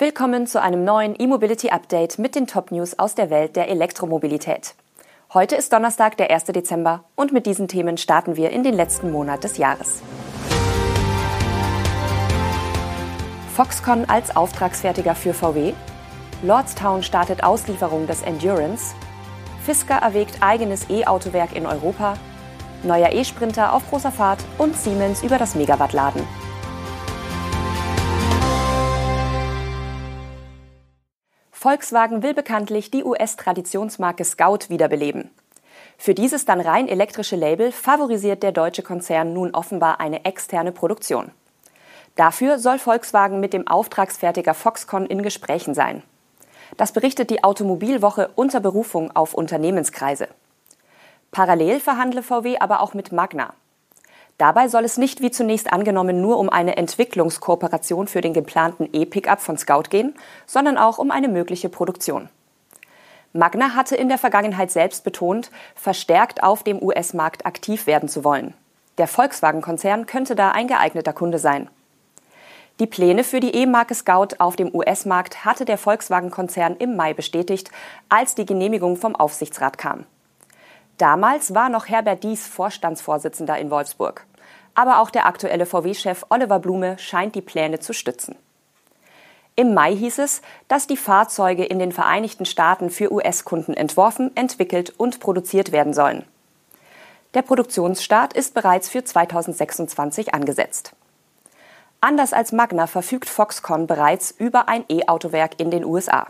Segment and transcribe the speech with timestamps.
[0.00, 4.76] Willkommen zu einem neuen E-Mobility Update mit den Top-News aus der Welt der Elektromobilität.
[5.34, 6.44] Heute ist Donnerstag, der 1.
[6.44, 10.00] Dezember und mit diesen Themen starten wir in den letzten Monat des Jahres.
[13.56, 15.72] Foxconn als Auftragsfertiger für VW,
[16.44, 18.94] Lordstown startet Auslieferung des Endurance,
[19.64, 22.14] Fisker erwägt eigenes E-Autowerk in Europa,
[22.84, 26.22] neuer E-Sprinter auf großer Fahrt und Siemens über das Megawatt-Laden.
[31.68, 35.30] Volkswagen will bekanntlich die US-Traditionsmarke Scout wiederbeleben.
[35.98, 41.30] Für dieses dann rein elektrische Label favorisiert der deutsche Konzern nun offenbar eine externe Produktion.
[42.16, 46.02] Dafür soll Volkswagen mit dem Auftragsfertiger Foxconn in Gesprächen sein.
[46.78, 50.28] Das berichtet die Automobilwoche unter Berufung auf Unternehmenskreise.
[51.32, 53.52] Parallel verhandle VW aber auch mit Magna.
[54.38, 59.40] Dabei soll es nicht wie zunächst angenommen nur um eine Entwicklungskooperation für den geplanten E-Pickup
[59.40, 60.14] von Scout gehen,
[60.46, 62.28] sondern auch um eine mögliche Produktion.
[63.32, 68.54] Magna hatte in der Vergangenheit selbst betont, verstärkt auf dem US-Markt aktiv werden zu wollen.
[68.96, 71.68] Der Volkswagen-Konzern könnte da ein geeigneter Kunde sein.
[72.78, 77.72] Die Pläne für die E-Marke Scout auf dem US-Markt hatte der Volkswagen-Konzern im Mai bestätigt,
[78.08, 80.06] als die Genehmigung vom Aufsichtsrat kam.
[80.98, 84.26] Damals war noch Herbert Dies Vorstandsvorsitzender in Wolfsburg.
[84.74, 88.36] Aber auch der aktuelle VW-Chef Oliver Blume scheint die Pläne zu stützen.
[89.54, 94.92] Im Mai hieß es, dass die Fahrzeuge in den Vereinigten Staaten für US-Kunden entworfen, entwickelt
[94.96, 96.24] und produziert werden sollen.
[97.34, 100.92] Der Produktionsstart ist bereits für 2026 angesetzt.
[102.00, 106.28] Anders als Magna verfügt Foxconn bereits über ein E-Autowerk in den USA.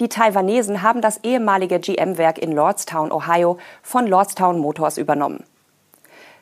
[0.00, 5.42] Die Taiwanesen haben das ehemalige GM-Werk in Lordstown, Ohio, von Lordstown Motors übernommen.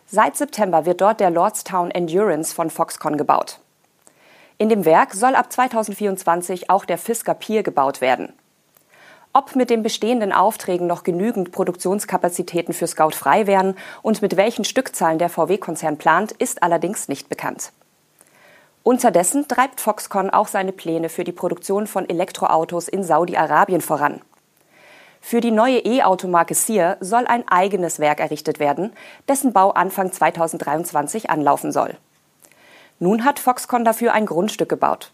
[0.04, 3.60] Seit September wird dort der Lordstown Endurance von Foxconn gebaut.
[4.58, 8.34] In dem Werk soll ab 2024 auch der Fisker Pier gebaut werden.
[9.32, 14.64] Ob mit den bestehenden Aufträgen noch genügend Produktionskapazitäten für Scout frei wären und mit welchen
[14.64, 17.72] Stückzahlen der VW-Konzern plant, ist allerdings nicht bekannt.
[18.86, 24.20] Unterdessen treibt Foxconn auch seine Pläne für die Produktion von Elektroautos in Saudi-Arabien voran.
[25.20, 28.92] Für die neue E-Automarke Sear soll ein eigenes Werk errichtet werden,
[29.26, 31.96] dessen Bau Anfang 2023 anlaufen soll.
[33.00, 35.10] Nun hat Foxconn dafür ein Grundstück gebaut.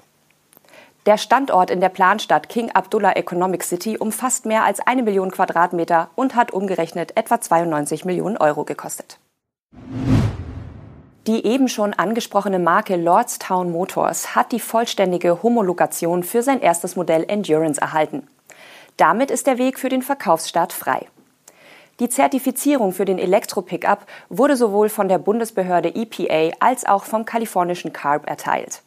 [1.06, 6.10] Der Standort in der Planstadt King Abdullah Economic City umfasst mehr als eine Million Quadratmeter
[6.14, 9.18] und hat umgerechnet etwa 92 Millionen Euro gekostet.
[11.28, 17.24] Die eben schon angesprochene Marke Lordstown Motors hat die vollständige Homologation für sein erstes Modell
[17.28, 18.26] Endurance erhalten.
[18.96, 21.06] Damit ist der Weg für den Verkaufsstart frei.
[22.00, 27.92] Die Zertifizierung für den Elektro-Pickup wurde sowohl von der Bundesbehörde EPA als auch vom kalifornischen
[27.92, 28.82] CARB erteilt.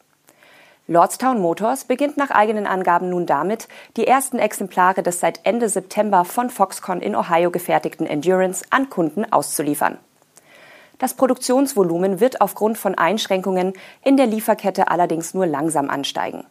[0.88, 6.26] Lordstown Motors beginnt nach eigenen Angaben nun damit, die ersten Exemplare des seit Ende September
[6.26, 9.96] von Foxconn in Ohio gefertigten Endurance an Kunden auszuliefern.
[10.98, 16.46] Das Produktionsvolumen wird aufgrund von Einschränkungen in der Lieferkette allerdings nur langsam ansteigen.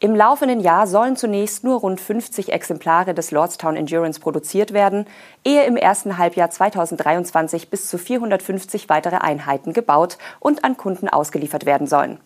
[0.00, 5.06] Im laufenden Jahr sollen zunächst nur rund 50 Exemplare des Lordstown Endurance produziert werden,
[5.44, 11.66] ehe im ersten Halbjahr 2023 bis zu 450 weitere Einheiten gebaut und an Kunden ausgeliefert
[11.66, 12.20] werden sollen.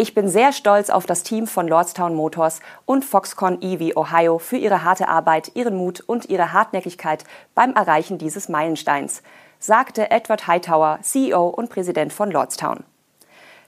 [0.00, 4.56] Ich bin sehr stolz auf das Team von Lordstown Motors und Foxconn EV Ohio für
[4.56, 7.24] ihre harte Arbeit, ihren Mut und ihre Hartnäckigkeit
[7.56, 9.24] beim Erreichen dieses Meilensteins,
[9.58, 12.84] sagte Edward Hightower, CEO und Präsident von Lordstown.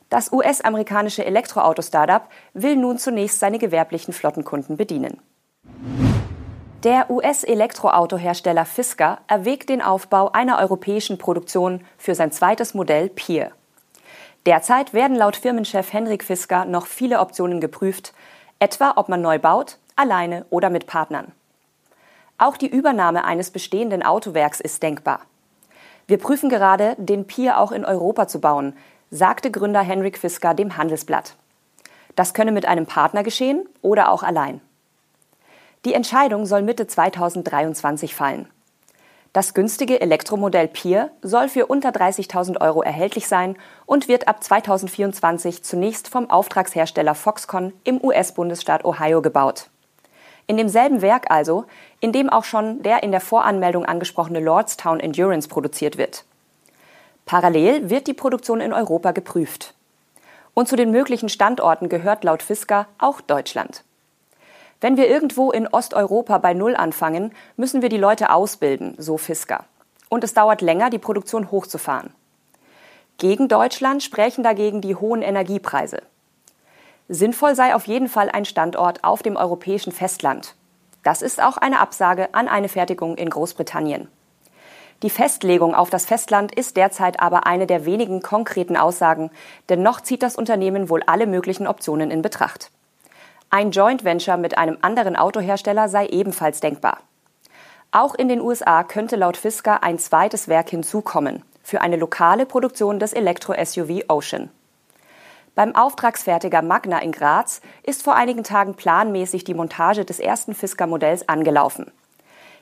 [0.09, 2.23] Das US-amerikanische Elektroauto-Startup
[2.55, 5.21] will nun zunächst seine gewerblichen Flottenkunden bedienen.
[6.85, 13.51] Der US-Elektroautohersteller Fisker erwägt den Aufbau einer europäischen Produktion für sein zweites Modell Pier.
[14.47, 18.15] Derzeit werden laut Firmenchef Henrik Fisker noch viele Optionen geprüft,
[18.59, 21.33] etwa ob man neu baut, alleine oder mit Partnern.
[22.39, 25.21] Auch die Übernahme eines bestehenden Autowerks ist denkbar.
[26.07, 28.75] Wir prüfen gerade, den Pier auch in Europa zu bauen,
[29.11, 31.35] sagte Gründer Henrik Fisker dem Handelsblatt.
[32.17, 34.61] Das könne mit einem Partner geschehen oder auch allein.
[35.85, 38.49] Die Entscheidung soll Mitte 2023 fallen.
[39.33, 43.57] Das günstige Elektromodell Pier soll für unter 30.000 Euro erhältlich sein
[43.87, 49.71] und wird ab 2024 zunächst vom Auftragshersteller Foxconn im US-Bundesstaat Ohio gebaut.
[50.49, 51.65] In demselben Werk also,
[52.01, 56.25] in dem auch schon der in der Voranmeldung angesprochene Lordstown Endurance produziert wird.
[57.25, 59.75] Parallel wird die Produktion in Europa geprüft.
[60.55, 63.85] Und zu den möglichen Standorten gehört laut Fisker auch Deutschland.
[64.81, 69.65] Wenn wir irgendwo in Osteuropa bei Null anfangen, müssen wir die Leute ausbilden, so Fisker.
[70.09, 72.15] Und es dauert länger, die Produktion hochzufahren.
[73.19, 76.03] Gegen Deutschland sprechen dagegen die hohen Energiepreise.
[77.09, 80.55] Sinnvoll sei auf jeden Fall ein Standort auf dem europäischen Festland.
[81.03, 84.09] Das ist auch eine Absage an eine Fertigung in Großbritannien.
[85.03, 89.31] Die Festlegung auf das Festland ist derzeit aber eine der wenigen konkreten Aussagen,
[89.69, 92.71] denn noch zieht das Unternehmen wohl alle möglichen Optionen in Betracht.
[93.53, 96.99] Ein Joint Venture mit einem anderen Autohersteller sei ebenfalls denkbar.
[97.91, 103.01] Auch in den USA könnte laut Fisker ein zweites Werk hinzukommen für eine lokale Produktion
[103.01, 104.51] des Elektro-SUV Ocean.
[105.57, 111.29] Beim Auftragsfertiger Magna in Graz ist vor einigen Tagen planmäßig die Montage des ersten Fisker-Modells
[111.29, 111.91] angelaufen.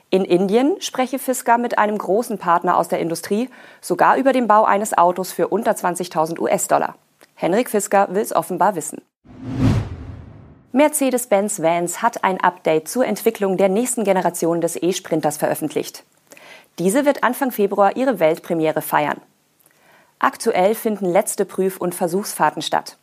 [0.09, 4.63] In Indien spreche Fisker mit einem großen Partner aus der Industrie sogar über den Bau
[4.63, 6.95] eines Autos für unter 20.000 US-Dollar.
[7.35, 9.03] Henrik Fisker will es offenbar wissen.
[10.71, 16.03] Mercedes-Benz Vans hat ein Update zur Entwicklung der nächsten Generation des E-Sprinters veröffentlicht.
[16.77, 19.19] Diese wird Anfang Februar ihre Weltpremiere feiern.
[20.19, 22.97] Aktuell finden letzte Prüf- und Versuchsfahrten statt.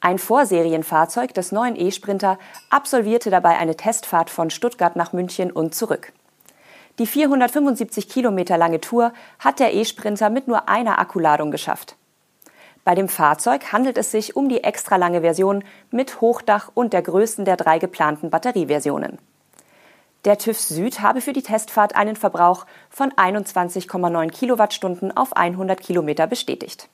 [0.00, 2.40] Ein Vorserienfahrzeug des neuen E-Sprinter
[2.70, 6.12] absolvierte dabei eine Testfahrt von Stuttgart nach München und zurück.
[6.98, 11.94] Die 475 Kilometer lange Tour hat der E-Sprinter mit nur einer Akkuladung geschafft.
[12.84, 17.02] Bei dem Fahrzeug handelt es sich um die extra lange Version mit Hochdach und der
[17.02, 19.18] größten der drei geplanten Batterieversionen.
[20.26, 26.26] Der TÜV Süd habe für die Testfahrt einen Verbrauch von 21,9 Kilowattstunden auf 100 Kilometer
[26.26, 26.88] bestätigt.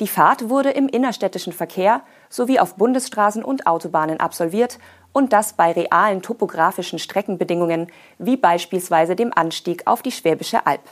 [0.00, 4.78] Die Fahrt wurde im innerstädtischen Verkehr sowie auf Bundesstraßen und Autobahnen absolviert
[5.12, 7.88] und das bei realen topografischen Streckenbedingungen
[8.18, 10.82] wie beispielsweise dem Anstieg auf die Schwäbische Alb.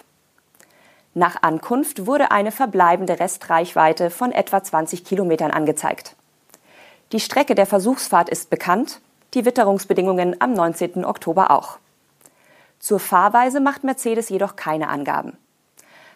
[1.14, 6.14] Nach Ankunft wurde eine verbleibende Restreichweite von etwa 20 Kilometern angezeigt.
[7.12, 9.00] Die Strecke der Versuchsfahrt ist bekannt,
[9.34, 11.04] die Witterungsbedingungen am 19.
[11.04, 11.78] Oktober auch.
[12.78, 15.36] Zur Fahrweise macht Mercedes jedoch keine Angaben.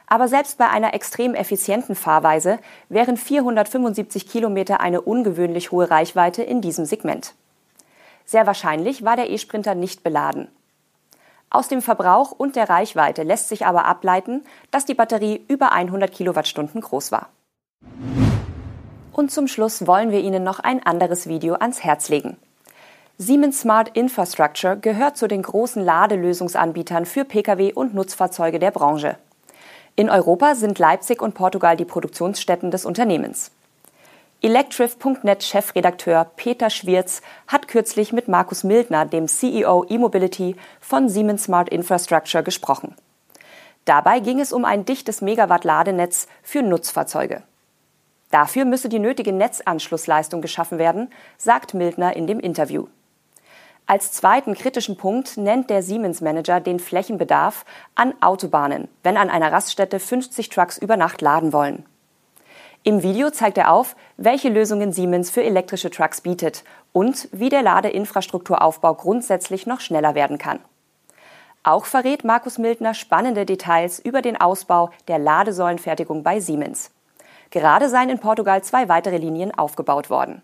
[0.06, 6.60] Aber selbst bei einer extrem effizienten Fahrweise wären 475 Kilometer eine ungewöhnlich hohe Reichweite in
[6.60, 7.34] diesem Segment.
[8.24, 10.48] Sehr wahrscheinlich war der E-Sprinter nicht beladen.
[11.54, 14.42] Aus dem Verbrauch und der Reichweite lässt sich aber ableiten,
[14.72, 17.28] dass die Batterie über 100 Kilowattstunden groß war.
[19.12, 22.38] Und zum Schluss wollen wir Ihnen noch ein anderes Video ans Herz legen.
[23.18, 29.16] Siemens Smart Infrastructure gehört zu den großen Ladelösungsanbietern für Pkw und Nutzfahrzeuge der Branche.
[29.94, 33.52] In Europa sind Leipzig und Portugal die Produktionsstätten des Unternehmens.
[34.42, 42.42] Electrif.net-Chefredakteur Peter Schwirz hat kürzlich mit Markus Mildner, dem CEO E-Mobility von Siemens Smart Infrastructure,
[42.42, 42.94] gesprochen.
[43.84, 47.42] Dabei ging es um ein dichtes Megawatt-Ladenetz für Nutzfahrzeuge.
[48.30, 52.86] Dafür müsse die nötige Netzanschlussleistung geschaffen werden, sagt Mildner in dem Interview.
[53.86, 60.00] Als zweiten kritischen Punkt nennt der Siemens-Manager den Flächenbedarf an Autobahnen, wenn an einer Raststätte
[60.00, 61.84] 50 Trucks über Nacht laden wollen.
[62.86, 67.62] Im Video zeigt er auf, welche Lösungen Siemens für elektrische Trucks bietet und wie der
[67.62, 70.58] Ladeinfrastrukturaufbau grundsätzlich noch schneller werden kann.
[71.62, 76.90] Auch verrät Markus Mildner spannende Details über den Ausbau der Ladesäulenfertigung bei Siemens.
[77.48, 80.42] Gerade seien in Portugal zwei weitere Linien aufgebaut worden.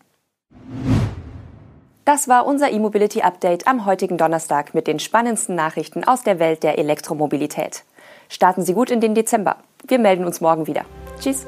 [2.06, 6.62] Das war unser E-Mobility Update am heutigen Donnerstag mit den spannendsten Nachrichten aus der Welt
[6.62, 7.84] der Elektromobilität.
[8.30, 9.56] Starten Sie gut in den Dezember.
[9.86, 10.86] Wir melden uns morgen wieder.
[11.20, 11.46] Tschüss.